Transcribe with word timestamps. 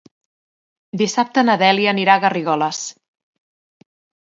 Dissabte 1.01 1.43
na 1.51 1.59
Dèlia 1.65 1.93
anirà 1.93 2.17
a 2.17 2.23
Garrigoles. 2.25 2.83